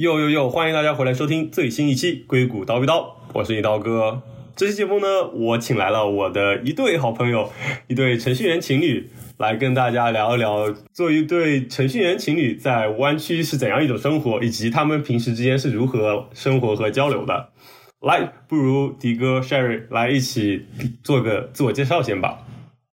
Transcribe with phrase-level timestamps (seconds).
[0.00, 0.48] 哟哟哟！
[0.48, 3.00] 欢迎大家回来收听最新一期《硅谷刀逼刀》，
[3.34, 4.22] 我是你刀哥。
[4.56, 7.52] 这期节目呢，我请来了我的一对好朋友，
[7.86, 17.50] 一对程序员情侣，来跟大家聊一聊，做一对程序员情侣在湾区是怎样一种生活，以及他们平时之间是如何生活和交流的。
[18.00, 20.64] 来，不如迪哥、Sherry 来一起
[21.04, 22.38] 做个自我介绍先吧。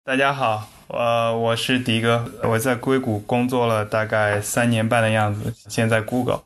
[0.06, 6.40] 大家好，呃，我是迪哥，我在硅谷工作了大概三年半的样子，现在 Google。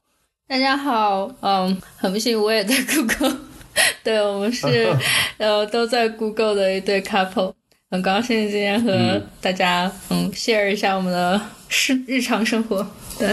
[0.49, 3.37] 大家好，嗯，很不幸我也在 Google，
[4.03, 4.89] 对我们是
[5.37, 7.53] 呃都在 Google 的一对 couple，
[7.91, 12.79] 很高兴今天和大家嗯 share 一下我们的日日常生活，
[13.19, 13.29] 对，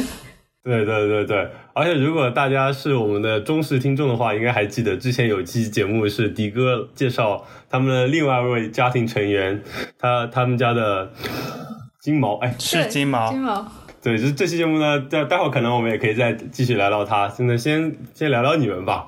[0.65, 9.63] 对对对对，而且如果大家是我们的忠实听众的话，应该还记得之前有期节目是迪哥介绍他们的另外一位家庭成员，
[9.97, 11.13] 他他们家的
[12.01, 13.71] 金毛，哎，是金毛，金毛。
[14.05, 17.27] 对，就是这期节目呢，待待会儿可能我们也可以再继续聊聊他。
[17.27, 19.07] 现在先先聊聊你们吧。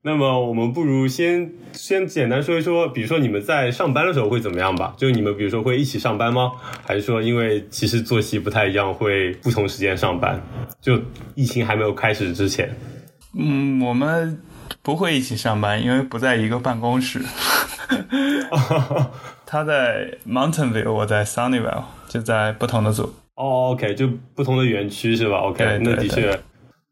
[0.00, 4.94] 那么我们不如先先简单说一说，比如说你们在上班的时候会怎么样吧？
[4.96, 6.50] 就你们比如说会一起上班吗？
[6.86, 10.40] 还是说因为其实作息不太一样，会不同时间上班？
[10.80, 10.98] 就
[11.34, 12.74] 疫情还没有开始之前。
[13.38, 14.40] 嗯，我们
[14.80, 17.20] 不会一起上班，因为不在一个办公室。
[19.44, 23.14] 他在 Mountain View，我在 Sunnyvale，就在不同的组。
[23.36, 26.38] 哦，OK，就不同的园区是吧？OK，那的确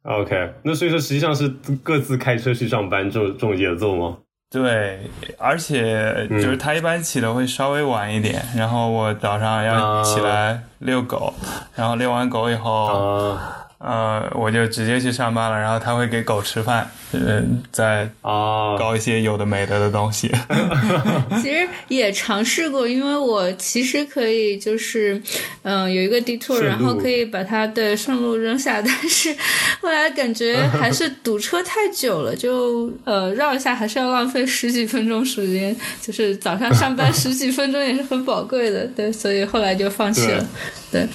[0.02, 1.48] ，OK，那所以说实际上是
[1.82, 4.19] 各自开车去上班这种这种节奏吗？
[4.50, 4.98] 对，
[5.38, 11.32] 而且就是他一般起的会稍微晚一点，然后我早上要起来遛狗，
[11.77, 13.38] 然后遛完狗以后。
[13.83, 20.31] 呃，我就直接去上班了，然后他会给狗吃饭，嗯，再啊搞一些有的没的的东西。
[21.42, 25.21] 其实也尝试过，因为我其实可以就是，
[25.62, 29.34] 嗯，有一个 detour，然后可以把它的顺路扔下， 但是
[29.81, 40.47] 后来感觉还是堵车太久了，就呃绕一下还是要浪费十几分钟时间，就是早上上班十几分钟也是很宝贵的，对，所以后来就放弃了，
[40.93, 41.00] 对。
[41.00, 41.09] 对，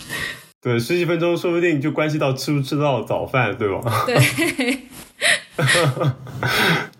[0.79, 4.05] 十几分钟说不定就关系到吃不吃到早饭，对吧？
[4.07, 4.15] 对，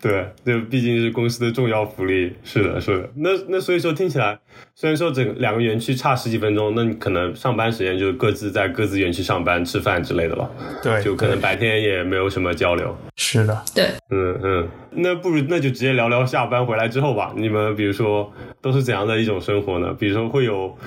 [0.00, 2.32] 对，这毕竟是公司的重要福利。
[2.44, 3.10] 是的，是的。
[3.16, 4.38] 那那所以说听起来，
[4.74, 10.48] 虽然说整两个园区差十几分钟，那你可能上班时间就各自在各自园区上班、吃饭之类的吧？
[10.82, 12.96] 对，就可能白天也没有什么交流。
[13.16, 14.68] 是的，对，嗯嗯。
[14.92, 17.34] 那不如那就直接聊聊下班回来之后吧。
[17.36, 19.92] 你们比如说都是怎样的一种生活呢？
[19.98, 20.78] 比如说会有。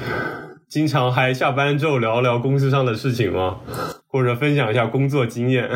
[0.69, 3.57] 经常还下班之后聊聊公司上的事情吗？
[4.07, 5.67] 或者分享一下工作经验？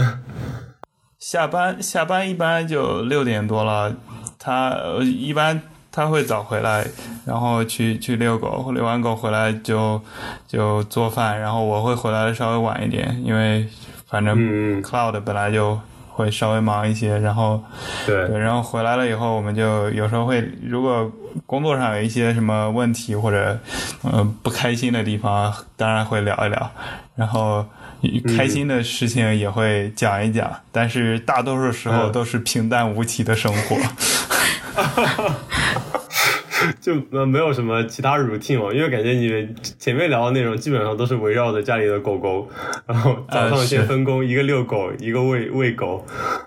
[1.18, 3.96] 下班下班一般就六点多了，
[4.38, 5.60] 他一般
[5.92, 6.86] 他会早回来，
[7.26, 10.00] 然后去去遛狗，遛完狗回来就
[10.48, 13.68] 就做饭，然后我会回来的稍微晚一点，因为
[14.08, 15.80] 反正 Cloud 本来就。
[16.16, 17.62] 会稍微忙一些，然后，
[18.06, 21.12] 对，然后回来了以后，我们就有时候会，如果
[21.46, 23.60] 工作上有一些什么问题或者，
[24.04, 26.72] 呃，不开心的地方，当然会聊一聊，
[27.16, 27.66] 然后
[28.38, 33.78] 开心的事情也会讲一讲，但是大多数时候都是平淡无奇的生活。
[36.80, 42.48] 就呃没有什么其他 routine 嘛，因为感觉你们前面聊的内容基本上都是围绕着家里的狗狗，
[42.86, 46.06] 然后早上先分工，一个遛狗，一个喂喂狗，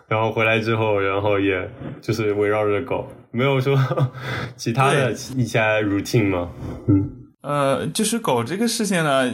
[0.09, 1.69] 然后回来之后，然后也
[2.01, 3.77] 就是围绕着狗，没有说
[4.57, 6.51] 其他的一些 routine 吗？
[6.89, 7.11] 嗯，
[7.43, 9.25] 呃，就是狗这个事情呢，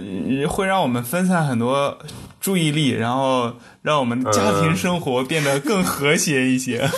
[0.49, 1.99] 会让我们分散很多
[2.43, 3.55] 注意力，然后。
[3.83, 6.89] 让我们家庭生活变得更和谐一些。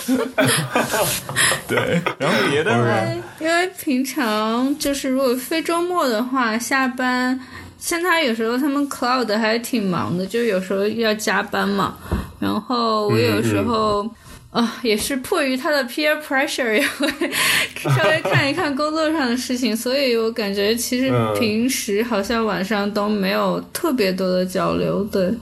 [1.67, 3.23] 对，然后别的呢？
[3.39, 7.39] 因为平常就是如果非周末的话，下班
[7.79, 11.95] 像他有时候他们 cloud 还挺忙的，就有时候要加班嘛。
[12.39, 14.07] 然后我有时候
[14.55, 17.07] 啊，也是迫于他的 peer pressure，也会
[17.75, 19.75] 稍微看一看工作上的事情。
[19.75, 25.03] 所以我感觉其实平时好像晚上都没有特别多的交流。
[25.03, 25.33] 对，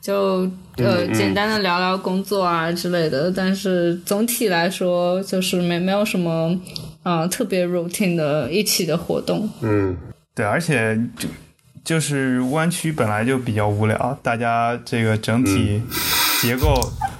[0.00, 0.50] 就。
[0.80, 6.56] 呃，简单的聊聊工作啊之类的，但是总体来说就是没没有什么，
[7.02, 9.50] 啊，特别 routine 的一起的活动。
[9.60, 9.96] 嗯，
[10.36, 11.28] 对，而且就
[11.82, 15.82] 就是湾区本来就比较无聊，大家这个整体
[16.40, 16.72] 结构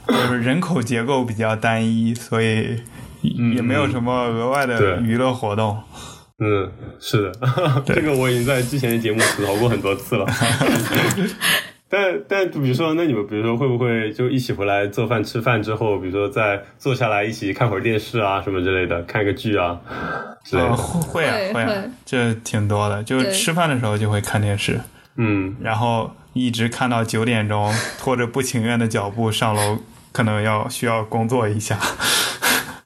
[0.09, 2.83] 就是人口结构比较单一，所以
[3.55, 5.79] 也没有什么额外的娱乐活动。
[6.41, 6.71] 嗯，
[7.01, 10.27] 是的， 这个我已经在之前的节目吐槽过很多次了。
[11.91, 19.81] 但但比如说，那你们比如说会不会就一起回来做饭吃饭之后，比如说再坐下来一起看会儿电视啊什么之类的，看个剧啊
[20.45, 20.77] 之类的？
[20.77, 23.03] 会啊会啊，这挺多的。
[23.03, 24.79] 就吃饭的时候就会看电视，
[25.17, 29.79] 嗯，然后一直看到九点钟，拖着不情愿的脚步上楼，
[30.13, 31.79] 可能要需要工作一下。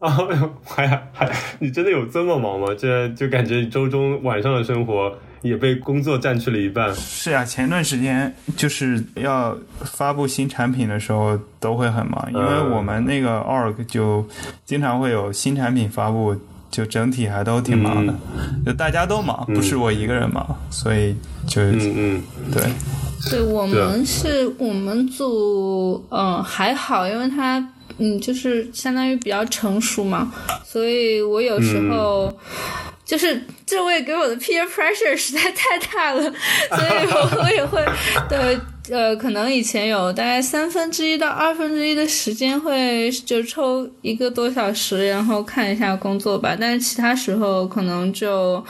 [0.00, 0.19] 啊，
[0.64, 1.30] 还还，
[1.60, 2.66] 你真的有这么忙吗？
[2.76, 6.92] 这就感觉周中晚上的生活也被工作占去了一半。
[6.92, 14.26] 是呀，前段时间就是要发布新产品的时候都会很忙，因为我们那个 org 就
[14.64, 16.34] 经常会有新产品发布，
[16.68, 18.12] 就整体还都挺忙的，
[18.66, 21.14] 就大家都忙，不是我一个人忙，所以
[21.46, 22.22] 就嗯嗯，
[22.52, 22.62] 对。
[23.30, 27.58] 对我们是我们组，嗯，还好，因为他，
[27.98, 30.32] 嗯，就是相当于比较成熟嘛，
[30.64, 32.32] 所以我有时候。
[33.04, 37.84] 就是这位给我的 peer pressure 实在太大了，所以我 我也会
[38.26, 38.58] 对
[38.90, 46.56] 呃，可能以前有大概三分之一到二分之一的时间会就抽一个多小时，然后看一下工作吧。
[46.58, 48.64] 但是其他时候可能就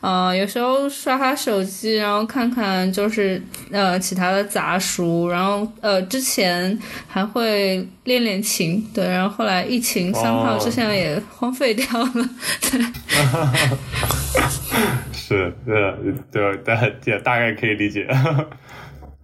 [0.00, 6.76] 呃，有时候刷刷手机，然后看看就是呃其他的杂书，然后呃之前
[7.06, 12.30] 还会练练琴，对，然后后来疫情三号之前也荒废掉了，
[12.62, 12.80] 对。
[15.12, 15.94] 是，对，
[16.32, 18.08] 对，大也大概可以理解。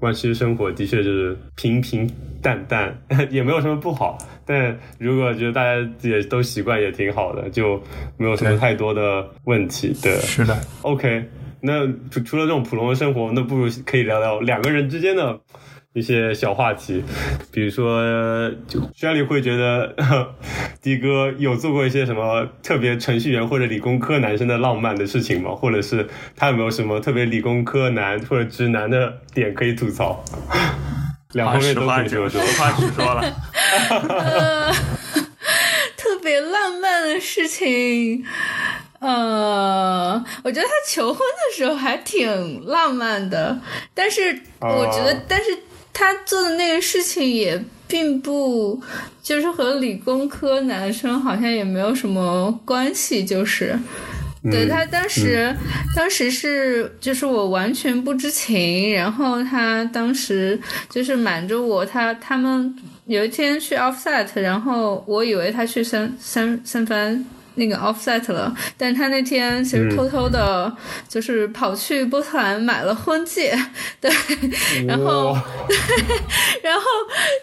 [0.05, 2.07] 关系生活的确就是平平
[2.43, 2.95] 淡淡，
[3.33, 4.19] 也没有什么不好。
[4.45, 7.83] 但如果觉得大家也都习惯，也挺好的，就
[8.19, 9.97] 没有什么太多的问题。
[10.03, 10.55] 对，是的。
[10.83, 11.25] OK，
[11.63, 15.41] 那除除了这种普通的生活，那不如可以聊聊两个人之间的。
[15.95, 17.05] 一些小话题，
[17.53, 19.95] 比如说，就轩里会觉得
[20.83, 25.53] 的哥有做过一些什么特别程序员或者理工科男生的浪漫的事情吗？
[25.53, 30.21] 或者是他有没有什么特别理工科男或者直男的点可以吐槽？
[31.35, 32.43] 两方面都可以说说。
[32.43, 33.23] 实话实说了。
[35.97, 38.25] 特别浪漫的事情，
[38.99, 43.61] 呃，我觉得他求婚的时候还挺浪漫的，
[43.95, 45.57] 但是我觉得，但是。
[45.95, 48.83] 他做的那个事情也并不，
[49.23, 53.79] 就是和理工科男生好像也没有什么关系，就是，
[54.51, 55.55] 对他当时，
[55.95, 60.61] 当时是就是我完全不知情，然后他当时
[60.91, 62.75] 就是瞒着我，他他们
[63.07, 67.25] 有一天去 offset，然后我以为他去三三三番。
[67.57, 70.75] 那个 offset 了，但他那天其实偷偷的，
[71.09, 73.57] 就是跑去波特兰买了婚戒，
[74.01, 74.11] 对，
[74.87, 75.37] 然后，
[76.63, 76.85] 然后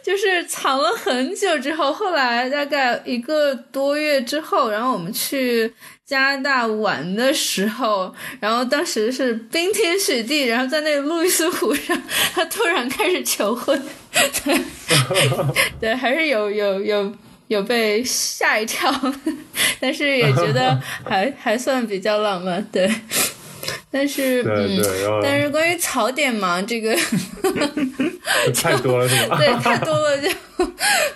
[0.03, 5.73] 就是藏了很久之后，后来大概一个多月之后，然后我们去
[6.05, 12.01] 加拿大玩的时候，然后当时是冰天雪地，然后在那个路易斯湖上，
[12.33, 13.81] 他突然开始求婚，
[14.43, 14.61] 对，
[15.79, 17.13] 对，还是有有有。
[17.51, 18.89] 有被吓一跳，
[19.81, 22.89] 但是也觉得 还还算比较浪漫，对。
[23.93, 24.81] 但是，嗯，
[25.21, 26.95] 但是关于槽点嘛，这个
[28.55, 29.35] 太多了是吧？
[29.41, 30.29] 对，太多了就，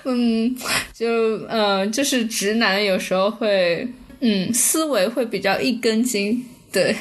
[0.04, 0.54] 嗯，
[0.94, 1.08] 就
[1.48, 3.88] 呃，就是直男有时候会，
[4.20, 6.94] 嗯，思维会比较一根筋，对，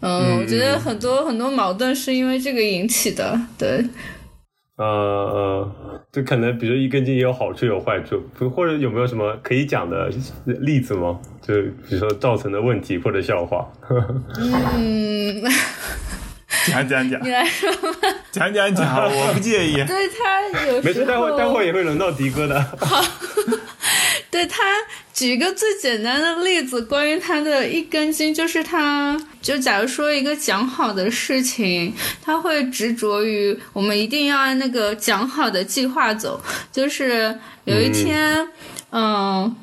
[0.00, 3.84] 嗯，我觉得很多很多矛盾是因为这个引起的，对。
[4.76, 5.72] 呃呃，
[6.10, 10.10] 就可能比如一根筋也有好处有坏处，或者有没有什么可以讲的
[10.46, 11.20] 例子吗？
[11.40, 13.70] 就比如说造成的问题或者笑话。
[14.74, 15.42] 嗯，
[16.66, 18.08] 讲讲讲，你来说吧。
[18.30, 19.74] 讲讲讲，我不介意。
[19.84, 22.60] 对他有没事，待会待会也会轮到迪哥的。
[22.78, 23.04] 好。
[24.30, 24.62] 对他
[25.12, 36.40] 举一个最简单的例子，关于他的一根筋，就是他就假如说一个讲好的事情，他会执着于我们一定要按那个讲好的计划走。
[36.70, 38.48] 就是有一天，
[38.90, 39.54] 嗯，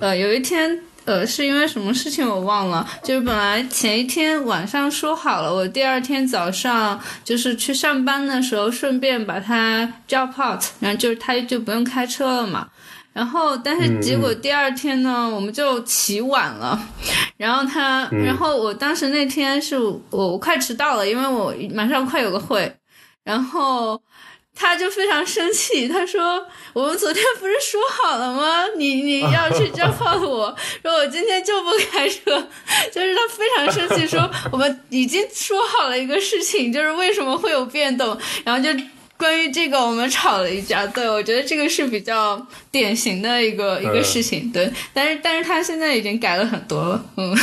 [0.00, 12.68] 呃，有一天，呃，是因为什么事情我忘了，就是本来前一天晚上说好了，我第二天早上就是去上班的时候顺便把他 drop out，然后就是他就不用开车了嘛。
[13.18, 16.80] 然后，但是结果第二天呢，我们就起晚了。
[17.36, 22.72] 然后他，然后我当时那天是我我快迟到了，因为我马上快有个会。
[23.24, 24.00] 然后
[24.54, 28.64] 他就非常生气，他说：“我们昨天不是说好了吗？
[28.76, 32.20] 你你 要去交炮我，说我今天就不开车。
[32.94, 38.70] ”就是他非常生气，说我们已经说好了一个事情，就是为什么会有变动，然后就。
[39.18, 40.86] 关于这个，我们吵了一架。
[40.86, 44.50] 对，我觉得这个是比较典型的一个一个事情。
[44.52, 47.04] 对，但是但是他现在已经改了很多了。
[47.16, 47.36] 嗯，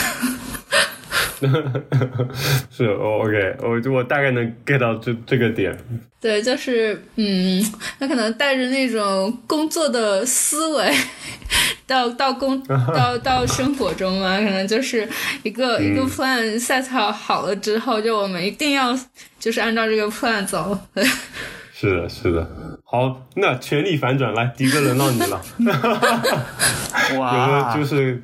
[2.71, 5.77] 是 OK，我就我大概能 get 到这这个点。
[6.21, 7.63] 对，就是嗯，
[7.99, 10.91] 他可能带着那种工作的思维，
[11.85, 12.63] 到到工
[12.95, 15.07] 到到生活中嘛，可能就是
[15.43, 18.97] 一个、一个 plan set 好好了之后，就我们一定要
[19.39, 20.79] 就是按照这个 plan 走。
[21.77, 22.47] 是的，是的。
[22.85, 25.41] 好，那全力反转，来，迪哥轮到你了。
[25.59, 28.23] 有没有哇，就是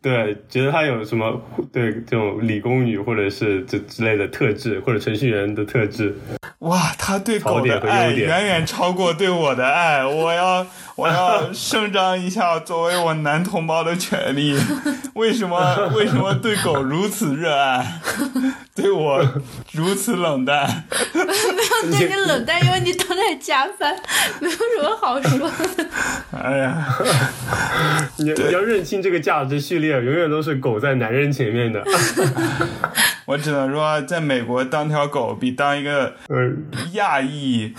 [0.00, 6.14] 对觉得他有什么对这种理工女或者是这之类的特质，或者程序员的特质？
[6.64, 10.66] 哇，他对狗的爱远远超过对我的爱，我要
[10.96, 14.58] 我要声张一下作为我男同胞的权利。
[15.14, 18.00] 为什么为什么对狗如此热爱，
[18.74, 19.22] 对我
[19.72, 20.84] 如此冷淡？
[21.12, 23.94] 没有对你冷淡，因为你都在加班，
[24.40, 25.86] 没有什么好说的。
[26.32, 26.86] 哎呀，
[28.16, 31.84] 你你要认清这个价值序列，永远都是狗在男人前面的。
[33.26, 37.72] 我只能说，在美国当条狗比当一个嗯，亚裔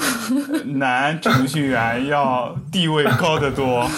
[0.66, 3.88] 男程序员要地位高得多。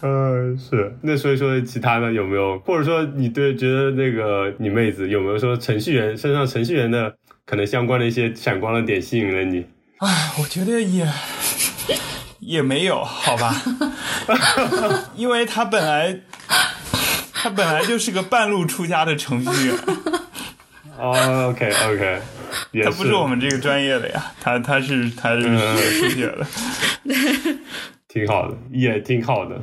[0.00, 0.96] 呃，是。
[1.02, 7.12] 那所以说，其他的有没有，或者说你对觉得那个你妹子有没有说程序员身上程序员的
[7.44, 9.64] 可能相关的一些闪光的点吸引了你？
[9.98, 11.08] 哎，我觉得也
[12.40, 13.54] 也没有，好吧，
[15.16, 16.20] 因为他本来
[17.46, 19.76] 他本来就是个半路出家的程序员，
[20.98, 22.20] 哦，OK OK，
[22.72, 26.44] 也他不是我们这个专业的呀，他他是他是学数学的。
[28.08, 29.60] 挺好的，也挺好的。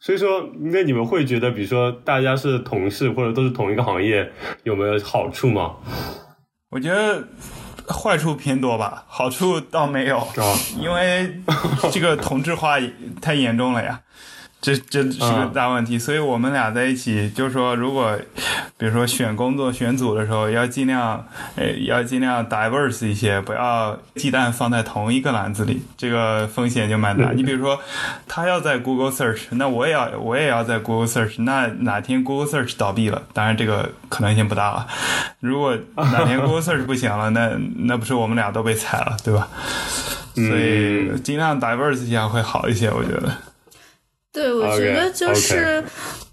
[0.00, 4.32] 所以说，那你们会觉得，比如说大家是同事或者都是同一个行业，
[4.62, 5.72] 有没有好处吗？
[6.70, 7.28] 我觉得
[7.92, 11.38] 坏处偏多吧，好处倒没有，啊，因为
[11.92, 12.78] 这个同质化
[13.20, 14.00] 太严重了呀。
[14.60, 18.18] 这这是个大问题，所以我们俩在一起，就是说，如果
[18.76, 21.24] 比如说选工作、选组的时候，要尽量，
[21.54, 27.30] 呃，要尽量 diverse 一些，不要鸡蛋放在同一个篮子里，这个风险就蛮大。
[27.30, 27.80] 你比如说，
[28.26, 34.86] 他要在 Google Search，那我也要我也要在 Google Search，那哪天 Google Search 倒闭了，当然这个可能性不大了。
[35.38, 39.48] 如果哪天 Google Search 不行了，那那不是我们俩都被踩了，对吧？
[40.34, 43.32] 所以尽量 diverse 一下会好一些，我觉得。
[44.38, 45.82] 对，我觉得就是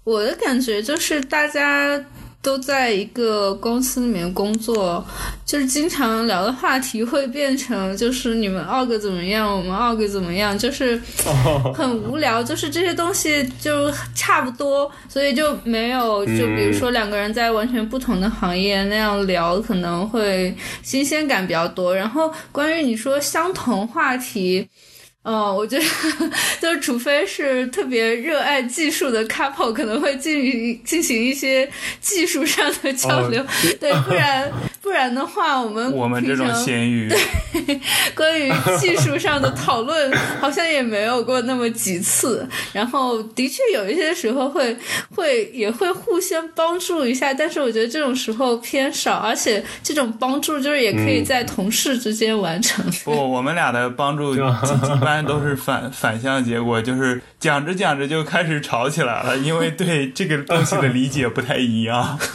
[0.04, 2.00] 我的感觉就是大家
[2.40, 5.04] 都在一个公司里面工作，
[5.44, 11.02] 就是经常聊的话题会变成就是你们 org 怎么样，我们 org 怎么样，就是
[11.74, 21.92] 很无聊，就是这些东西就差不多，所以就没有就比如说两个人在完全不同的行业那样聊，可能会新鲜感比较多。
[21.96, 24.68] 然后关于你说相同话题。
[25.28, 25.84] 嗯，我觉得
[26.60, 31.68] 就是，除非是特别热爱技术的 couple，可能会进行进行一些
[32.00, 33.46] 技术上的交流，哦
[33.80, 34.48] 对，不然
[34.80, 37.12] 不然的话，我们我们这种平常咸鱼，
[38.14, 44.76] 关于技术上的讨论好像也没有过那么几次，然后的确有一些时候会
[45.16, 52.84] 会也会互相帮助一下，但是我觉得这种时候偏少，而且这种帮助就是也可以在同事之间完成。
[53.04, 54.36] 不，我们俩的帮助
[55.16, 62.18] 般都是反 反向结果，就是讲着讲着就开始吵起来了，因为对这个东西的理解不太一样。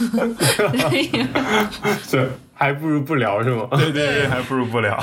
[2.02, 4.98] 是还不如不聊是吗对对对，还不如不聊。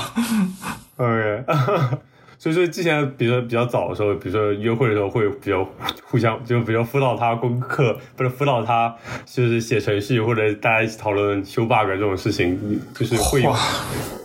[0.97, 1.43] ？OK，
[2.37, 5.67] 所以说之前比如说比较早的时候，比如说约会的时候会比较
[6.03, 8.93] 互相，就比如辅导他功课，不是辅导他
[9.25, 13.59] 就是写程序，或者大家一起讨论修 bug 这种事情，就是会有哇，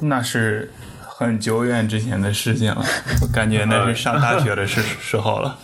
[0.01, 0.71] 那是
[1.25, 2.85] 很久远之前的事情了，
[3.23, 5.59] 我感觉那是上大学的时 时候了。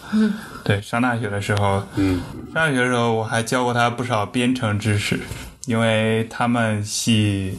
[0.65, 2.21] 对，上大学的时候，嗯
[2.53, 5.19] 上大学的时候我还教过他不少编程知识，
[5.67, 7.59] 因为他们系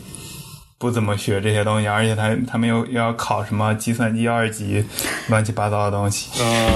[0.77, 4.83] 不怎么学这些东西，而且他他们又又要考什么计算机二级，
[5.29, 6.41] 乱七八糟的东西。
[6.43, 6.71] 啊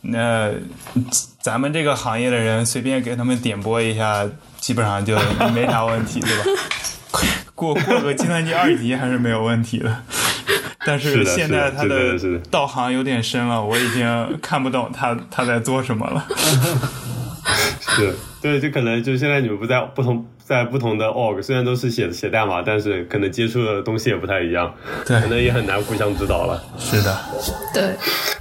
[0.00, 0.50] 那
[1.40, 4.24] 咱们这个行业的人随便给他们点拨一下，
[4.60, 5.18] 基本上就
[5.52, 6.62] 没啥问题，对吧？
[7.54, 10.02] 过过个计算机二级还是没有问题的。
[10.88, 16.26] 但是现在他是的是的道行有点深了，我已经看不懂他他在做什么了。
[17.78, 26.62] 是，对，就可能就现在你们不在不同在不同的 org，虽然都是写写代码，但是可能接触的东西也不太一样，对可能也很难互相指导了。
[26.78, 27.18] 是的，
[27.74, 27.94] 对，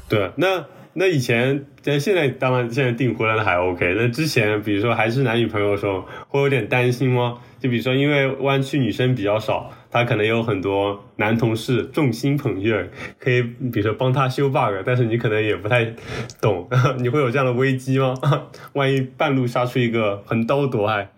[0.08, 0.64] 对，那
[0.94, 3.94] 那以前，但现在当然现在订婚了还 OK。
[3.98, 7.36] 那之前，比如说还是男女朋友的时候，会有点担心吗？
[7.60, 12.90] 就比如说，因为湾区女生比较少，他可能有很多男同事众星捧月，
[13.20, 15.92] 可以比如说帮他修 bug，但是你可能也不太
[16.40, 18.14] 懂， 你会有这样的危机吗？
[18.74, 21.10] 万一半路杀出一个横刀夺爱，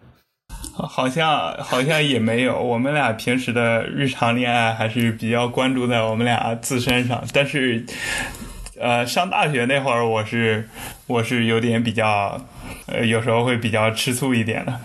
[0.73, 2.57] 好像好像也没有。
[2.57, 7.85] 我们俩平时的日常恋爱还是比较关注在我们俩自身上，但是。
[8.79, 10.69] 呃，上大学那会儿，我是
[11.07, 12.39] 我是有点比较，
[12.87, 14.79] 呃，有时候会比较吃醋一点的。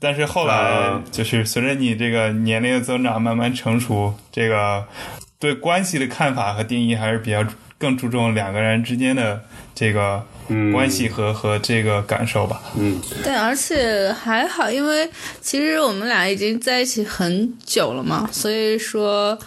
[0.00, 4.84] 但是后来啊就是随着你这个年龄的增长，慢慢成熟，这个
[5.38, 7.44] 对关系的看法和定义还是比较
[7.78, 9.42] 更注重两个人之间的
[9.74, 12.62] 这个嗯关系和、和这个感受吧。
[12.76, 15.08] 嗯对，而且还好，因为
[15.40, 19.38] 其实我们俩已经在一起很久了嘛，所以说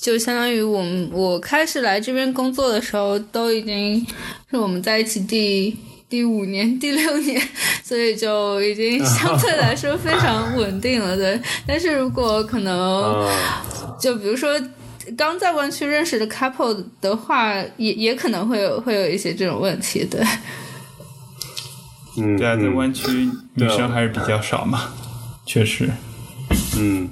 [0.00, 4.04] 就相当于我们我开始来这边工作的时候，都已经
[4.50, 5.76] 是我们在一起第
[6.08, 7.40] 第五年、第六年，
[7.84, 11.16] 所以就已经 相对来说非常稳定了。
[11.16, 13.62] 对，但是如果可能，啊
[14.00, 14.60] 就比如说。
[15.16, 20.20] 刚在湾区认识的 couple 的话，也也可能会有会有一些这种问题，对。
[22.16, 24.92] 嗯，对啊，在嗯湾区女生还是比较少嘛，
[25.44, 25.90] 确实。
[26.78, 27.08] 嗯，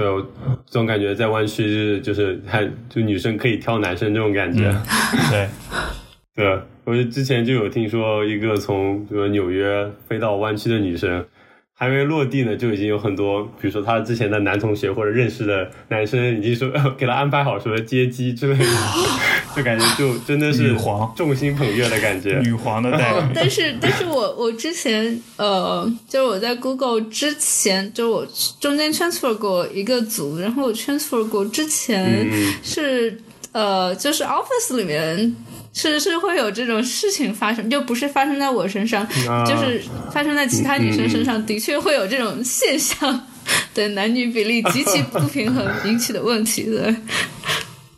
[0.00, 0.20] 对，我
[0.64, 4.66] 这种感觉在湾区是就是还就女生可以挑男生这种感觉。
[4.70, 4.82] 嗯
[5.30, 5.48] 对，
[6.34, 11.22] 对，我之前就有听说一个从比如纽约飞到湾区的女生，
[11.80, 18.64] 还没落地呢，就已经有很多，比如说他之前的男同学或者认识的男生，已经说给他安排好什么接机之类的，
[19.56, 22.38] 就感觉就真的是 女皇众星捧月的感觉。
[22.44, 23.22] 女皇的待遇。
[23.34, 28.26] 但是，但是我我之前呃，就是我在 Google 之前，就我
[28.60, 33.18] 中间 transfer 过一个组，然后我 transfer 过之前嗯是、
[33.52, 35.34] 呃，就是 Office 里面
[35.72, 43.26] 是是会有这种事情发生，就不是发生在我身上，啊就是发生在其他女生身上，的确会有这种现象。
[43.74, 46.94] 对男女比例极其不平衡 引起的问题，对，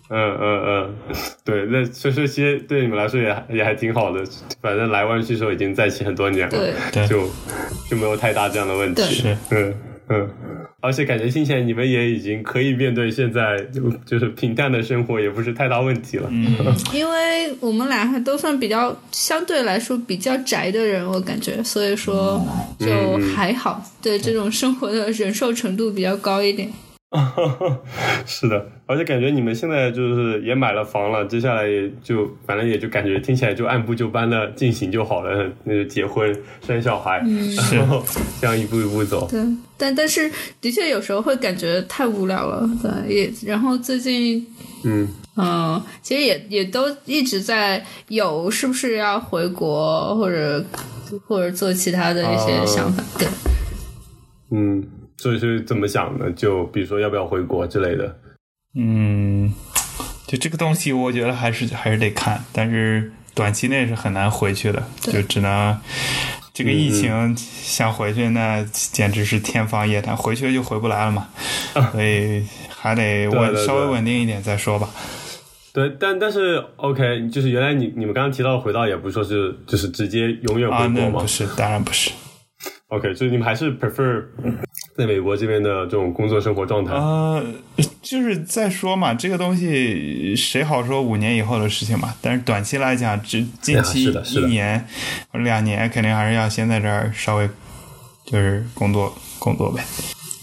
[0.08, 0.94] 嗯嗯嗯，
[1.44, 4.24] 对，那所以说其实对你们来说也也还挺好的，
[4.62, 7.28] 反正来湾区的时候已经在一起很多年了，对对就
[7.90, 9.02] 就没有太大这样的问题。
[9.02, 9.74] 是嗯
[10.08, 10.30] 嗯，
[10.82, 16.28] 而且感觉听起来你们也已经可以面对现在就就是平淡的生活，也不是太大问题了。
[16.28, 16.56] 嗯，
[16.92, 22.44] 因为我们俩还都算比较相对来说比较宅的人，我感觉，所以说
[22.80, 26.68] 就还好，对这种生活的忍受程度比较高一点。
[28.26, 36.34] 是的，而且感觉你们现在就是也买了房了，接下来也就反正也就感觉听起来就按部就班的进行就好了，那就结婚
[36.66, 37.22] 生小孩，
[37.72, 38.02] 然后
[38.40, 39.26] 这样一步一步走。
[39.30, 39.40] 对，
[39.76, 44.46] 但但是的确有时候会感觉太无聊了，对，也然后最近。
[44.84, 50.62] 嗯嗯，其实也也都一直在有是不是要回国，或者
[51.26, 53.26] 或者做其他的一些想法，对。
[54.50, 54.84] 嗯，
[55.16, 56.30] 所以是怎么想的？
[56.32, 58.14] 就比如说要不要回国之类的。
[58.74, 59.52] 嗯，
[60.26, 65.78] 就这个东西，我觉得还是还是得看，但是短期内是很难回去的，就只能
[66.54, 71.28] 这个疫情想回去，那简直是天方夜谭，回去就回不来了嘛，
[71.92, 74.88] 所以还得稳稍微稳定一点再说吧。
[75.74, 82.10] 对，但但是 OK，就是原来你你们刚刚提到的回到，也不是说是就是直接永远啊，回国嘛、那不是，当然不是。
[82.88, 84.22] OK，所以你们还是 prefer
[84.94, 86.92] 在美国这边的这种工作生活状态。
[86.92, 87.42] 呃，
[88.12, 92.14] 就是再说嘛，这个东西谁好说五年以后的事情嘛？
[92.20, 94.86] 但是短期来讲，这近期是的是一年
[95.30, 97.48] 或者两年，肯定还是要先在这儿稍微
[98.26, 99.82] 就是工作工作呗，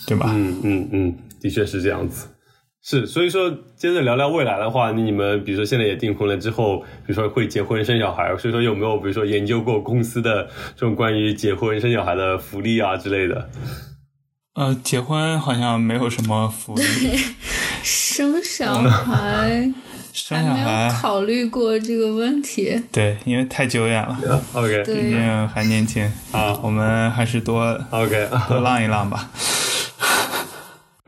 [0.08, 0.32] 对吧？
[0.34, 2.28] 嗯嗯嗯，的确是这样子。
[2.82, 13.48] 是，所以说接着聊聊未来的话，你们比如说现在也订婚了之后，比如说会结婚生小孩，所以说有没有比如说研究过公司的这种关于结婚生小孩的福利啊之类的？
[14.56, 17.20] 呃，结婚好像没有什么福利，
[17.84, 19.72] 生小孩
[20.12, 20.92] 生小孩。
[21.02, 22.82] 考虑过这个问题。
[22.92, 24.84] 对，因为太久远了， OK。
[24.84, 26.04] 毕竟还年轻。
[26.32, 26.58] 啊。
[26.62, 29.30] 我们还是多 OK 多浪一浪吧。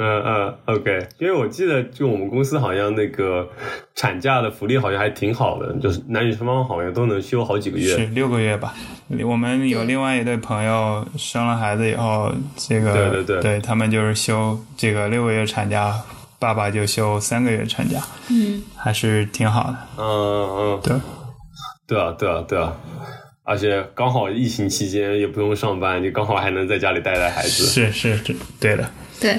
[0.03, 3.47] 嗯嗯，OK，因为我记得就我们公司好像那个
[3.93, 8.05] 产假的福利好像还挺好的，就是男女双方好像都能休好几个月是。
[8.07, 8.73] 六个月吧。
[9.23, 15.93] 我们有另外一对朋友生了孩子以后，这个对对对他们就是休这个六个月产假，
[16.39, 19.77] 爸爸就休三个月产假，嗯，还是挺好的。
[19.97, 20.05] 嗯
[20.49, 20.95] 嗯，对，
[21.85, 22.75] 对啊对啊对啊，
[23.43, 27.65] 而且刚好疫情期间也不用上班，就刚好还能在家里带带孩子。
[27.65, 28.89] 是是是，对的。
[29.19, 29.37] 对，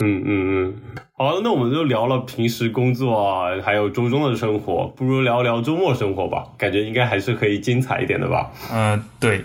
[0.00, 0.74] 嗯嗯嗯，
[1.16, 8.50] 好，那我们就聊了平时工作啊，还有周中的生活，不如聊聊周末生活吧，感觉应该还是可以精彩一点的吧。
[8.72, 9.44] 嗯、对。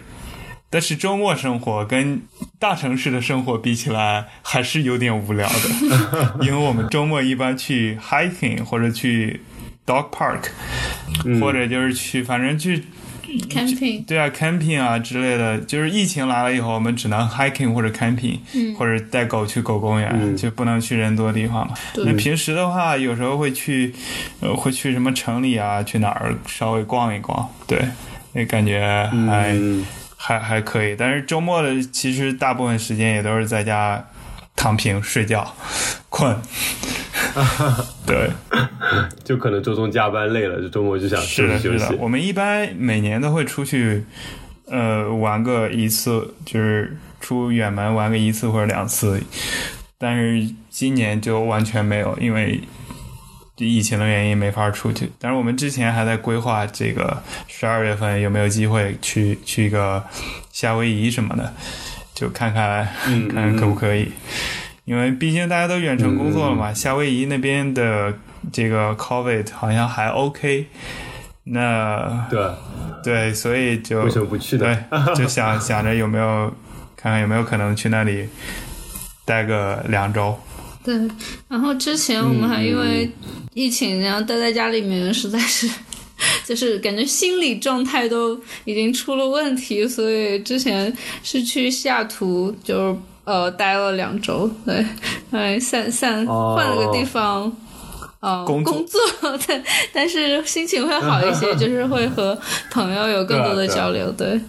[0.71, 2.21] 但是周末生活跟
[2.59, 9.41] 大城市的生活比起来，还是有点无聊的， 因为我们周末一般去 hiking 或者去
[9.83, 10.49] dog park，、
[11.25, 12.83] 嗯或者就是去，反正去
[13.49, 18.39] camping，对啊，camping 啊之类的，就是疫情来了以后，我们只能 hiking 或者 camping，、
[18.75, 21.73] 或者带狗去狗公园，就不能去人多的地方嘛。
[21.95, 23.93] 那平时的话，有时候会去，
[24.39, 27.79] 呃，会去什么城里啊，去哪儿稍微逛一逛，对，
[28.33, 28.79] 那感觉
[29.27, 30.95] 还、嗯，还还可以。
[30.97, 34.03] 但是周末的其实大部分时间也都是在家
[34.55, 35.55] 躺平睡觉、
[36.09, 36.35] 困。
[38.05, 38.29] 对，
[39.23, 41.85] 就可能周中加班累了，就周末就想休是的，息休息。。
[41.85, 44.03] 是的我们一般每年都会出去，
[44.67, 49.21] 呃，玩个一次，就是出远门玩个一次或者两次。
[49.97, 52.61] 但是今年就完全没有，因为
[53.57, 55.11] 疫情的原因没法出去。
[55.19, 60.01] 但是我们之前还在规划这个十二月份有没有机会去去一个
[60.53, 61.53] 夏威夷什么的，
[62.15, 64.09] 就看看嗯看看可不可以。
[64.89, 68.12] 因为毕竟大家都远程工作了嗯嘛，夏威夷那边的
[68.52, 70.65] 这个 COVID 好像还 OK，
[71.43, 72.41] 那对，
[73.04, 74.86] 对，所以就为什么不去呢？
[74.89, 76.52] 对，就想想着有没有
[76.97, 78.28] 看看有没有可能去那里
[79.25, 80.36] 待个两周。
[80.84, 80.95] 对。
[81.47, 83.12] 然后之前我们还因嗯为
[83.54, 85.69] 疫情，然后待在家里面，实在是。
[86.43, 90.91] 就是感觉心理状态都已经出了问题，所以之前
[91.23, 94.83] 是去西雅图，就是呃待了两周，对，
[95.29, 96.55] 哎散散哦。
[96.57, 97.51] 换了个地方，
[98.21, 98.99] 呃工作。
[99.45, 99.61] 对，
[99.93, 102.35] 但是心情会好一些， 就是会和
[102.71, 104.41] 朋友有更多的交流，对。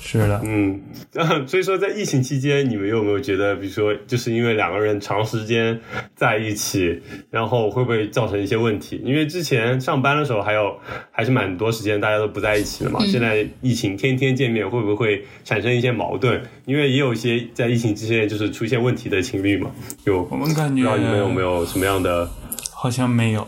[0.00, 0.80] 是的，嗯，
[1.46, 5.78] 所以说在疫情期间，你们有没有觉得，比如说，就是因为两个人长时间
[6.14, 7.00] 在一起，
[7.30, 9.00] 然后会不会造成一些问题？
[9.04, 10.78] 因为之前上班的时候还有
[11.10, 16.42] 还是蛮多时间大家都不在一起的嘛，现在疫情天天见面，会不会产生一些矛盾？
[16.66, 19.70] 因为也有一些在疫情之前就是出现问题的情侣嘛，
[20.04, 22.28] 有我们感觉不知道你们有没有什么样的？
[22.74, 23.46] 好像没有，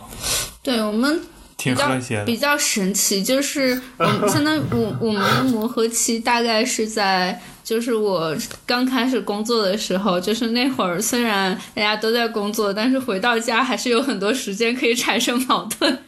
[0.63, 1.21] 对我们
[1.65, 2.25] 挺比较和谐的。
[2.25, 7.41] 比较神奇，就是我们相当于我我们的磨合期大概是在。
[7.65, 15.99] 就是我刚开始工作的时候，就是那会儿，虽然大家都在工作，但是回到家还是有很多时间可以产生矛盾。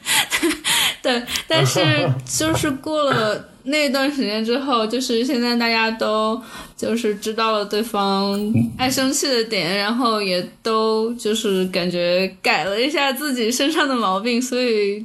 [1.02, 1.80] 对，但是
[2.26, 6.38] 就是过了那段时间之后，就是现在大家都
[6.76, 8.38] 就是知道了对方
[8.76, 15.02] 爱生气的点，然后也都就是感觉改了一下自己身上的毛病，所以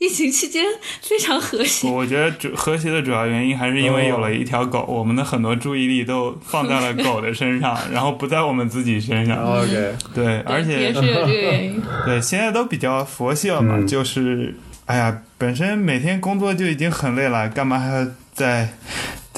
[0.00, 0.64] 疫情期间
[1.02, 1.86] 非常和谐。
[1.86, 9.36] 我觉得主和谐的主要原因还是因为有了一条狗，我们的很多注意力都放在了 狗的身上，然后不在我们自己身上。
[9.44, 11.82] OK，对，而且也是有这个原因。
[12.06, 14.54] 对，现在都比较佛系了嘛，嗯就是
[14.86, 18.70] 哎呀，本身每天工作就已经很累了，干嘛还要再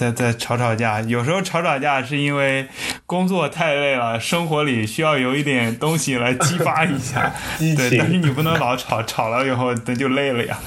[0.03, 1.01] 再再吵吵架？
[1.03, 2.67] 有时候吵吵架是因为
[3.07, 7.33] 工作太累了，生活里需要有一点东西来激发一下。
[7.77, 10.59] 对，但是你不能老吵，吵了以后那就累了呀。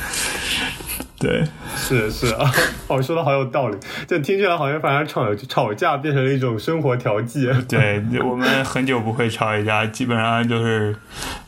[1.20, 1.44] 对，
[1.76, 2.50] 是是啊，
[2.88, 7.50] 哦，说的好有道理，就听起来好像反而吵吵架变成了一种生活调剂。
[7.68, 10.96] 对， 我们很久不会吵一架，基本上就是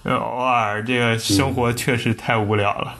[0.04, 0.84] 呃偶尔。
[0.84, 2.96] 这个生活确实太无聊了，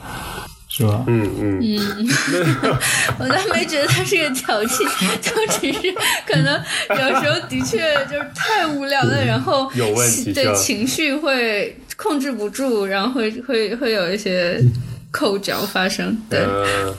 [0.78, 1.02] 是吧？
[1.08, 2.08] 嗯嗯嗯，
[3.18, 4.86] 我倒没觉得他是个矫情，
[5.20, 5.92] 就只是
[6.24, 6.54] 可能
[6.90, 14.62] 有时候的确就是太无聊了，然后有问题对情绪会控制不住，然后会会会有一些
[15.10, 16.16] 口角发生。
[16.30, 16.94] 对，嗯，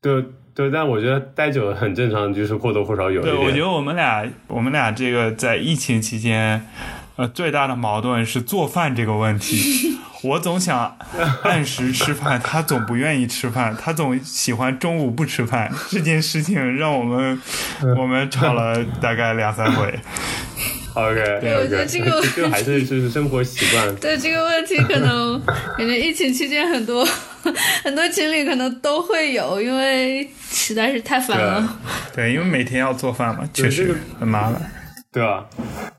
[0.00, 6.66] 对对，但我觉得待久了很正常，就是或多或少有一对，我觉得我们俩，我们俩这个在疫情期间，
[7.16, 9.95] 呃，最大的矛盾是做饭这个问题。
[10.22, 10.96] 我总想
[11.42, 15.70] 按时吃饭，他总不愿意吃饭，他总喜欢中午不吃饭。
[15.90, 17.40] 这件事情让我们
[17.98, 19.98] 我们吵了大概两三回。
[20.94, 23.94] OK，对我觉得这个这个还是就是生活习惯。
[23.96, 25.38] 对这个问题，可能
[25.76, 27.06] 感觉疫情期间很多
[27.84, 31.78] 很多情侣可能都会有，因为实在是太烦了。
[32.14, 34.72] 对，因为每天要做饭嘛，确实很麻烦。
[35.12, 35.46] 对吧？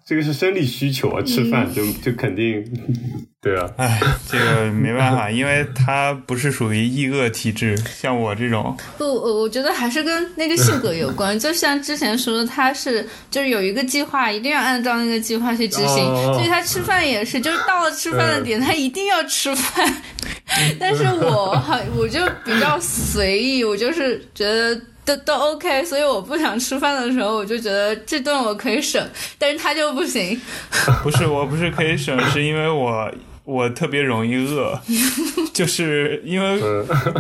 [0.08, 2.64] 这个是生理需求啊，吃饭就就肯定，
[3.42, 4.00] 对啊，哎，
[4.32, 11.38] 这个没办法，因为他不是属于易饿体质，像我这种，不，我我觉得还是跟那个性格有关。
[11.40, 20.02] 就像之前说的，他是就是有一个计划，一定要按照那个计划去执行，哦所以他吃饭也是，就是到了吃饭的点，他一定要吃饭。
[20.80, 24.80] 但是我好，我就比较随意，我就是觉得。
[25.08, 30.40] 都都 OK，所以我不想吃饭的时候，我就觉得这顿我可以省，但是他就不行。
[31.02, 33.10] 不是我不是可以省，是因为我
[33.46, 34.78] 我特别容易饿，
[35.54, 36.62] 就是因为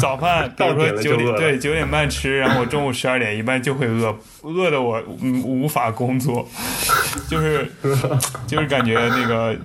[0.01, 6.45] 早饭，比如说九点对九点半吃，然后我中午十二点一般就会饿，饿的我嗯无法工作，
[7.31, 7.71] 就是
[8.45, 9.55] 就是感觉那个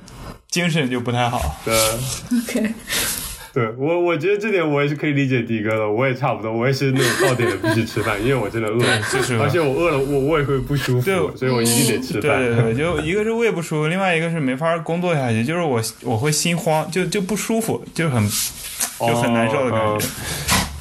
[0.48, 1.56] 精神就不太好。
[1.64, 2.72] 对，OK，
[3.54, 8.80] 对我，我觉得这点我也是可以理解迪哥的，我也差不多，我也是那种到点了必须吃饭，因为我真的饿，
[9.12, 12.40] 就是而且我饿了，我我也会不舒服，对所以我一定得吃对饭。
[12.40, 18.26] 对对，就一个是胃不舒服，另外一个是没法工作下去，就是我我会心慌，就就不舒服，就很
[19.00, 20.06] 就很难受的感哦觉。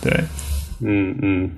[0.02, 0.20] 对，
[0.84, 1.52] 嗯嗯，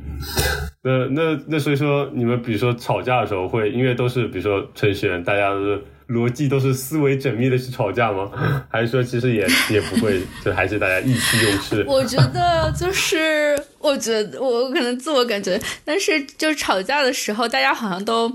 [0.82, 5.82] 那那那所以说，你们比如说吵架的时候会，因为都是比如说程序员，大家都是
[6.14, 8.32] 逻辑都是思维缜密的去吵架吗？
[8.70, 11.84] 还是说其实也也不会，就还是大家意气用事？
[11.88, 18.32] 我觉得就是，我觉得我可能自我感觉，但是就是吵架的时候，大家好像都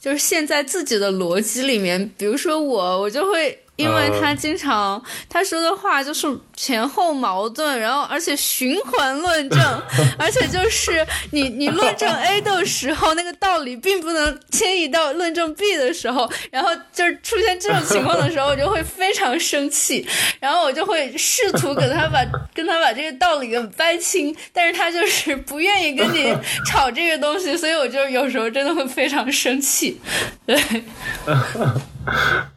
[0.00, 2.10] 就是陷在自己的逻辑里面。
[2.18, 3.58] 比如说我，我就会。
[3.80, 9.82] 因为他经常他说的话就是前后矛盾，然后而且循环论证，
[10.18, 20.06] 而且就是你你论证 A 的时候，那个道理并不能迁移到论证 B 的时候，然后就是出现这种情况的时候，我就会非常生气，
[20.40, 26.34] 然后我就会试图给他把 跟他把这个道理给掰清，但是他就是不愿意跟你
[26.66, 30.00] 吵这个东西，所以我就有时候真的会非常生气，
[30.44, 30.60] 对。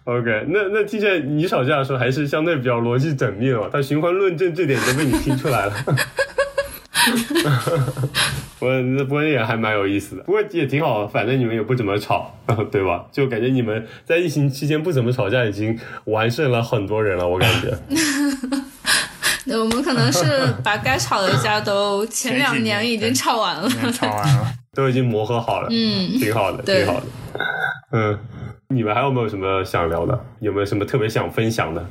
[0.06, 3.70] OK，那那听起来你吵架的时候还是相对比较逻辑缜密的嘛？
[3.72, 5.74] 他循环论证这点都被你听出来了。
[8.60, 12.34] 不过不过也还蛮有意思的，不过也挺好，反正你们也不怎么吵，
[12.72, 13.06] 对吧？
[13.12, 17.78] 就感觉你们在疫情期间不怎么吵架，已经完胜了很多人了，我感觉。
[19.46, 20.24] 对，我们可能是
[20.64, 27.06] 把该吵的架都前两年已经吵完了，吵完了，都已经磨合好了，嗯，挺好的，挺好的。
[27.92, 28.18] 嗯，
[28.70, 30.26] 你们还有没有什么想聊的？
[30.40, 31.86] 有没有什么特别想分享的？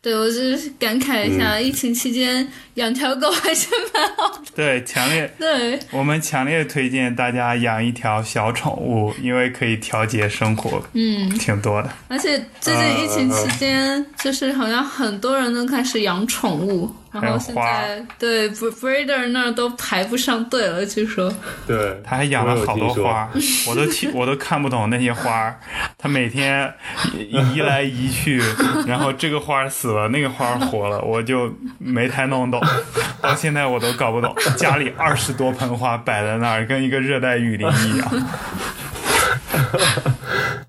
[0.00, 2.44] 对我就是感慨一下，疫情期间
[2.74, 4.44] 养条狗还是蛮好的。
[4.52, 11.88] 对，强烈，对，我们强烈推荐大家养一条小宠物，因为可以调节生活，嗯，挺多的。
[12.08, 21.32] 而且最近疫情期间，就是好像很多人都开始养宠物，然后现在对 breeder 那儿都排不上队了，据说。
[21.66, 23.28] 对，他还养了好多花儿，
[23.68, 25.54] 我都听我都看不懂那些花。
[25.98, 26.72] 他每天
[27.14, 28.42] 移移来移去，
[28.86, 32.60] 然后这个花死了，那个花活了，我就没太弄懂。
[33.20, 38.08] 到现在我都搞不懂，家里二十多盆花摆在那儿，跟一个热带雨林一样。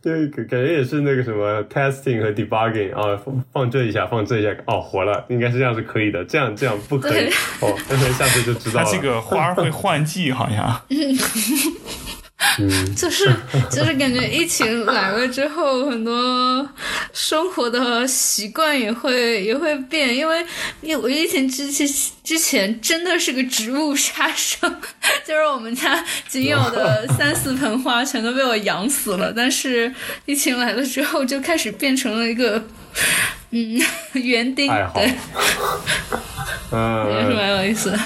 [0.03, 7.29] 对，感感觉也是那个什么 testing 和 debugging 啊，放放这一下，放这一下，哦，活了，应该是这样是可以的，这样这样不可以
[7.61, 8.85] 哦，但是下次就知道了。
[8.85, 10.81] 它这个花儿会换季，好像。
[12.95, 13.33] 就是
[13.71, 16.67] 就是感觉疫情来了之后，很多
[17.11, 20.45] 生活的习惯也会也会变，因为
[20.81, 21.87] 因为我疫情之前
[22.23, 24.67] 之前真的是个植物杀手，
[25.25, 29.93] 就是我们家仅有的三四盆花全都被我养死了，但是
[30.25, 32.63] 疫情来了之后，就开始变成了一个
[33.51, 33.81] 嗯
[34.13, 35.09] 园丁，对，也
[36.71, 37.91] 是嗯，蛮有意思。
[37.91, 37.99] 的，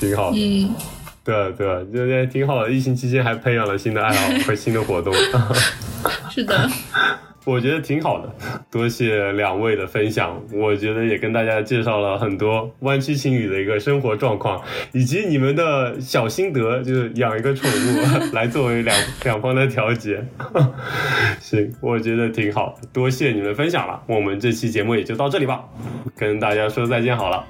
[0.00, 0.36] 挺好的。
[0.38, 0.74] 嗯。
[1.28, 2.70] 对对，这也挺好的。
[2.70, 5.12] 疫情期间还培养了新的爱好 和新的活动，
[6.32, 6.70] 是的，
[7.44, 8.34] 我觉得挺好的。
[8.70, 14.62] 多谢两位的分享，我觉得也跟大家介绍了很多湾区情侣的一个生活状况，
[14.92, 20.24] 以及你们的小心得，就是养一个宠物来作为两两方的调节。
[21.40, 24.02] 行，我觉得挺好，多谢你们分享了。
[24.06, 25.62] 我们这期节目也就到这里吧，
[26.16, 27.44] 跟大家说再见好了，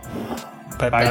[0.79, 1.09] 拜拜